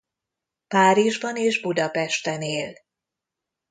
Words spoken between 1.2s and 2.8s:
és Budapesten él.